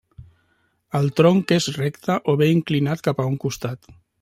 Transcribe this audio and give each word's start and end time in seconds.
El 0.99 1.05
tronc 1.19 1.53
és 1.57 1.67
recte 1.77 2.17
o 2.33 2.37
bé 2.41 2.49
inclinat 2.55 3.07
cap 3.09 3.25
a 3.25 3.29
un 3.35 3.39
costat. 3.47 3.97